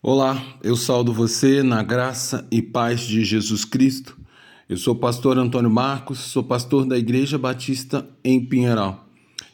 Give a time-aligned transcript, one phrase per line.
[0.00, 4.16] Olá, eu saldo você na graça e paz de Jesus Cristo.
[4.68, 9.08] Eu sou o pastor Antônio Marcos, sou pastor da Igreja Batista em Pinheiral.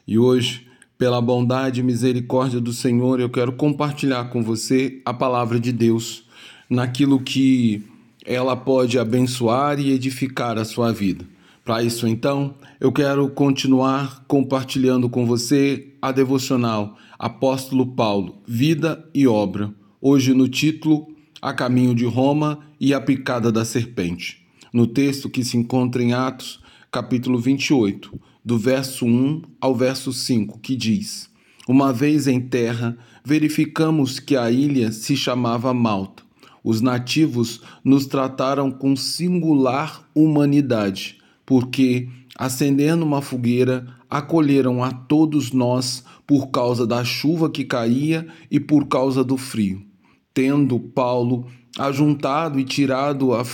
[0.06, 0.66] E hoje,
[0.98, 6.24] pela bondade e misericórdia do Senhor, eu quero compartilhar com você a palavra de Deus
[6.68, 7.82] naquilo que
[8.22, 11.24] ela pode abençoar e edificar a sua vida.
[11.64, 19.26] Para isso, então, eu quero continuar compartilhando com você a devocional Apóstolo Paulo, Vida e
[19.26, 19.72] Obra
[20.06, 21.08] hoje no título
[21.40, 26.12] A Caminho de Roma e a Picada da Serpente, no texto que se encontra em
[26.12, 26.60] Atos,
[26.92, 31.30] capítulo 28, do verso 1 ao verso 5, que diz:
[31.66, 36.22] Uma vez em terra, verificamos que a ilha se chamava Malta.
[36.62, 46.04] Os nativos nos trataram com singular humanidade, porque, acendendo uma fogueira, acolheram a todos nós
[46.26, 49.93] por causa da chuva que caía e por causa do frio
[50.34, 51.46] tendo Paulo
[51.78, 53.44] ajuntado e tirado a,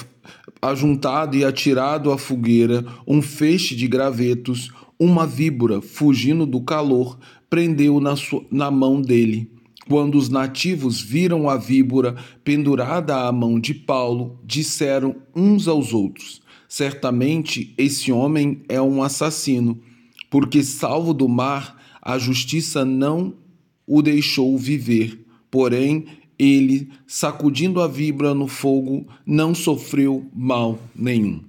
[0.63, 8.01] ajuntado e atirado à fogueira um feixe de gravetos, uma víbora, fugindo do calor, prendeu
[8.01, 9.51] na, sua, na mão dele.
[9.89, 12.15] Quando os nativos viram a víbora
[12.45, 19.81] pendurada à mão de Paulo, disseram uns aos outros: Certamente esse homem é um assassino,
[20.31, 23.35] porque, salvo do mar, a justiça não
[23.87, 25.27] o deixou viver.
[25.51, 26.05] Porém,
[26.41, 31.43] ele, sacudindo a vibra no fogo, não sofreu mal nenhum.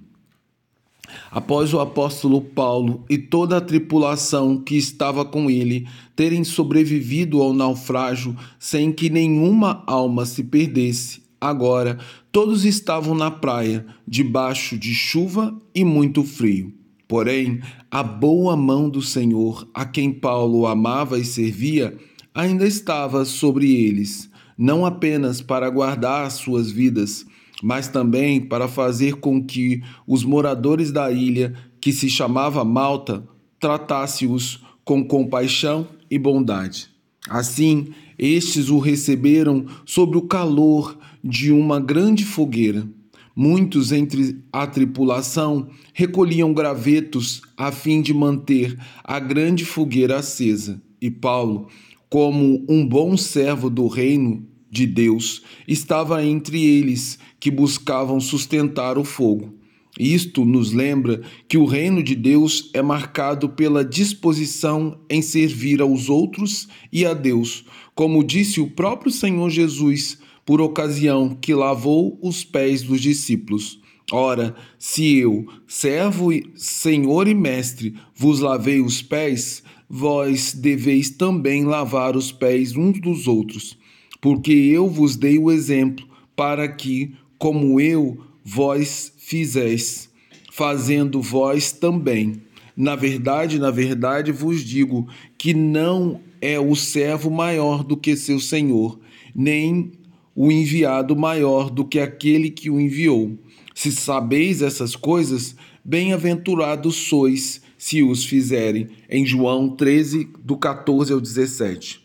[1.30, 7.54] Após o apóstolo Paulo e toda a tripulação que estava com ele terem sobrevivido ao
[7.54, 11.98] naufrágio sem que nenhuma alma se perdesse, agora
[12.30, 16.72] todos estavam na praia, debaixo de chuva e muito frio.
[17.08, 21.96] Porém, a boa mão do Senhor, a quem Paulo amava e servia,
[22.34, 24.31] ainda estava sobre eles
[24.62, 27.26] não apenas para guardar suas vidas,
[27.60, 33.26] mas também para fazer com que os moradores da ilha, que se chamava Malta,
[33.58, 36.88] tratasse-os com compaixão e bondade.
[37.28, 42.86] Assim, estes o receberam sob o calor de uma grande fogueira.
[43.34, 50.80] Muitos entre a tripulação recolhiam gravetos a fim de manter a grande fogueira acesa.
[51.00, 51.66] E Paulo,
[52.08, 59.04] como um bom servo do reino de Deus, estava entre eles que buscavam sustentar o
[59.04, 59.52] fogo.
[60.00, 66.08] Isto nos lembra que o reino de Deus é marcado pela disposição em servir aos
[66.08, 72.42] outros e a Deus, como disse o próprio Senhor Jesus, por ocasião que lavou os
[72.42, 73.78] pés dos discípulos.
[74.10, 82.16] Ora, se eu, servo, senhor e mestre, vos lavei os pés, vós deveis também lavar
[82.16, 83.76] os pés uns dos outros,
[84.22, 86.06] porque eu vos dei o exemplo,
[86.36, 90.08] para que, como eu, vós fizeste,
[90.52, 92.40] fazendo vós também.
[92.76, 98.38] Na verdade, na verdade vos digo que não é o servo maior do que seu
[98.38, 98.96] senhor,
[99.34, 99.90] nem
[100.36, 103.36] o enviado maior do que aquele que o enviou.
[103.74, 108.86] Se sabeis essas coisas, bem-aventurados sois se os fizerem.
[109.10, 112.00] Em João 13, do 14 ao 17.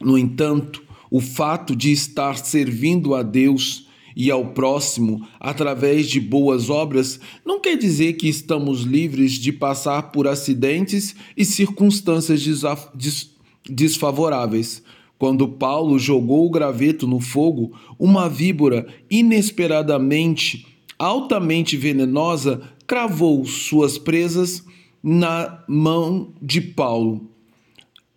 [0.00, 0.82] No entanto,
[1.12, 3.86] o fato de estar servindo a Deus
[4.16, 10.10] e ao próximo através de boas obras não quer dizer que estamos livres de passar
[10.10, 12.42] por acidentes e circunstâncias
[13.68, 14.82] desfavoráveis.
[15.18, 20.66] Quando Paulo jogou o graveto no fogo, uma víbora inesperadamente,
[20.98, 24.64] altamente venenosa, cravou suas presas
[25.02, 27.28] na mão de Paulo,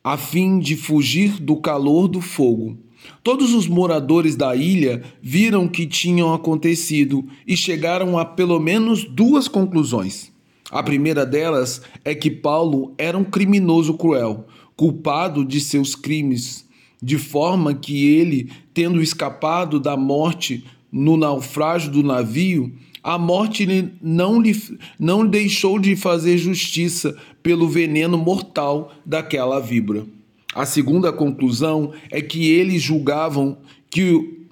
[0.02, 2.85] a fim de fugir do calor do fogo.
[3.24, 9.04] Todos os moradores da ilha viram o que tinha acontecido e chegaram a pelo menos
[9.04, 10.32] duas conclusões.
[10.72, 16.66] A primeira delas é que Paulo era um criminoso cruel, culpado de seus crimes,
[17.02, 23.68] de forma que ele, tendo escapado da morte no naufrágio do navio, a morte
[24.02, 24.56] não lhe
[25.00, 30.08] não deixou de fazer justiça pelo veneno mortal daquela víbora.
[30.56, 33.58] A segunda conclusão é que eles julgavam
[33.92, 34.48] que,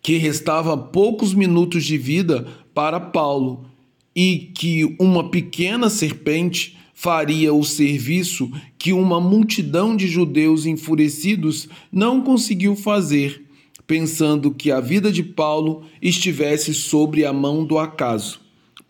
[0.00, 3.66] que restava poucos minutos de vida para Paulo
[4.14, 12.22] e que uma pequena serpente faria o serviço que uma multidão de judeus enfurecidos não
[12.22, 13.42] conseguiu fazer
[13.86, 18.40] pensando que a vida de Paulo estivesse sobre a mão do acaso.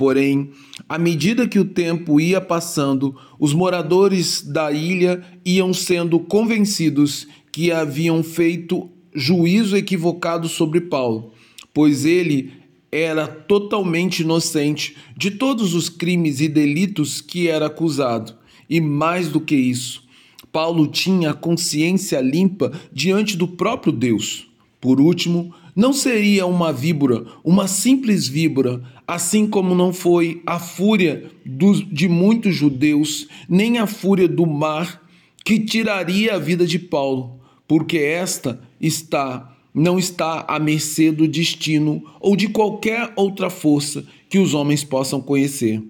[0.03, 0.51] Porém,
[0.89, 7.71] à medida que o tempo ia passando, os moradores da ilha iam sendo convencidos que
[7.71, 11.33] haviam feito juízo equivocado sobre Paulo,
[11.73, 12.51] pois ele
[12.91, 18.35] era totalmente inocente de todos os crimes e delitos que era acusado.
[18.69, 20.03] E mais do que isso,
[20.51, 24.49] Paulo tinha consciência limpa diante do próprio Deus.
[24.81, 31.31] Por último, não seria uma víbora, uma simples víbora, assim como não foi a fúria
[31.45, 35.03] dos, de muitos judeus, nem a fúria do mar,
[35.45, 42.05] que tiraria a vida de Paulo, porque esta está não está à mercê do destino
[42.21, 45.83] ou de qualquer outra força que os homens possam conhecer.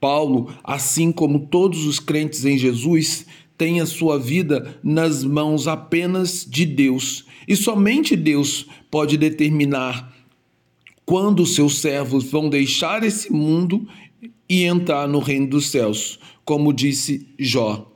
[0.00, 3.26] Paulo, assim como todos os crentes em Jesus,
[3.58, 10.16] tem a sua vida nas mãos apenas de Deus, e somente Deus pode determinar
[11.04, 13.88] quando seus servos vão deixar esse mundo
[14.48, 17.90] e entrar no reino dos céus, como disse Jó.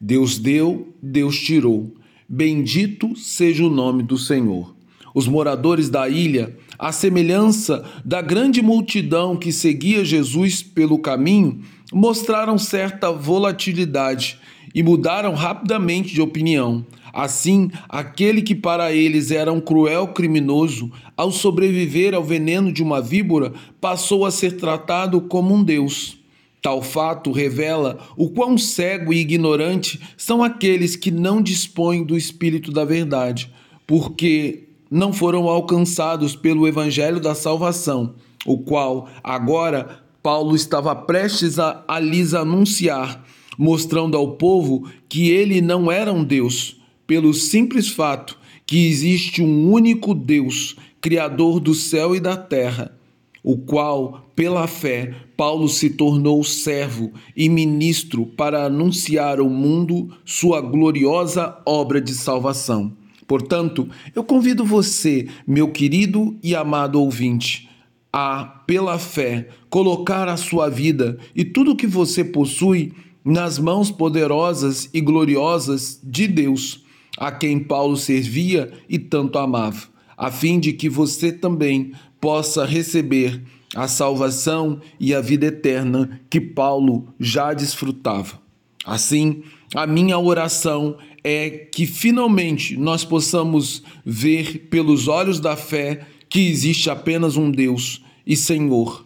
[0.00, 1.94] Deus deu, Deus tirou.
[2.28, 4.74] Bendito seja o nome do Senhor.
[5.14, 11.60] Os moradores da ilha, à semelhança da grande multidão que seguia Jesus pelo caminho,
[11.92, 14.38] mostraram certa volatilidade
[14.74, 16.84] e mudaram rapidamente de opinião.
[17.12, 23.02] Assim, aquele que para eles era um cruel criminoso, ao sobreviver ao veneno de uma
[23.02, 26.18] víbora, passou a ser tratado como um deus.
[26.62, 32.70] Tal fato revela o quão cego e ignorante são aqueles que não dispõem do Espírito
[32.70, 33.52] da Verdade,
[33.86, 38.14] porque não foram alcançados pelo Evangelho da Salvação,
[38.46, 43.24] o qual agora Paulo estava prestes a, a lhes anunciar,
[43.58, 49.70] mostrando ao povo que ele não era um Deus, pelo simples fato que existe um
[49.70, 52.96] único Deus, Criador do céu e da terra
[53.42, 60.60] o qual, pela fé, Paulo se tornou servo e ministro para anunciar ao mundo sua
[60.60, 62.92] gloriosa obra de salvação.
[63.26, 67.68] Portanto, eu convido você, meu querido e amado ouvinte,
[68.12, 72.92] a, pela fé, colocar a sua vida e tudo o que você possui
[73.24, 76.84] nas mãos poderosas e gloriosas de Deus,
[77.16, 79.86] a quem Paulo servia e tanto amava,
[80.16, 83.42] a fim de que você também possa receber
[83.74, 88.40] a salvação e a vida eterna que Paulo já desfrutava.
[88.84, 89.42] Assim,
[89.74, 96.90] a minha oração é que finalmente nós possamos ver pelos olhos da fé que existe
[96.90, 99.04] apenas um Deus e Senhor.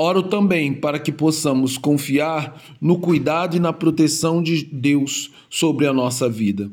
[0.00, 5.92] Oro também para que possamos confiar no cuidado e na proteção de Deus sobre a
[5.92, 6.70] nossa vida.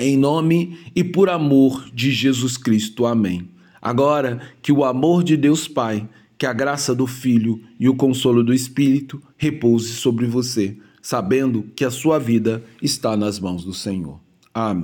[0.00, 3.04] Em nome e por amor de Jesus Cristo.
[3.04, 3.50] Amém.
[3.82, 6.08] Agora que o amor de Deus Pai,
[6.38, 11.84] que a graça do Filho e o consolo do Espírito repouse sobre você, sabendo que
[11.84, 14.18] a sua vida está nas mãos do Senhor.
[14.54, 14.80] Amém.